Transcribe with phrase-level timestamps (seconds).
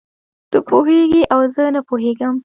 [0.51, 2.35] ته پوهېږې او زه نه پوهېږم.